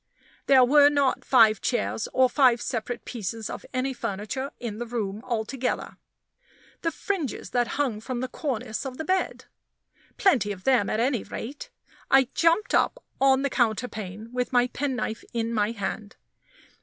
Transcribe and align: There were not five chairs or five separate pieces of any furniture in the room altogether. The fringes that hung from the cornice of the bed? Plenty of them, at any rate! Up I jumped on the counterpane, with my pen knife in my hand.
There 0.47 0.65
were 0.65 0.89
not 0.89 1.23
five 1.23 1.61
chairs 1.61 2.07
or 2.11 2.27
five 2.27 2.59
separate 2.59 3.05
pieces 3.05 3.51
of 3.51 3.67
any 3.71 3.93
furniture 3.93 4.49
in 4.59 4.79
the 4.79 4.87
room 4.87 5.21
altogether. 5.23 5.97
The 6.81 6.89
fringes 6.89 7.51
that 7.51 7.77
hung 7.77 8.01
from 8.01 8.19
the 8.19 8.27
cornice 8.27 8.83
of 8.83 8.97
the 8.97 9.05
bed? 9.05 9.45
Plenty 10.17 10.51
of 10.51 10.63
them, 10.63 10.89
at 10.89 10.99
any 10.99 11.21
rate! 11.21 11.69
Up 12.09 12.13
I 12.17 12.29
jumped 12.33 12.73
on 13.21 13.43
the 13.43 13.49
counterpane, 13.51 14.33
with 14.33 14.51
my 14.51 14.65
pen 14.65 14.95
knife 14.95 15.23
in 15.33 15.53
my 15.53 15.69
hand. 15.69 16.15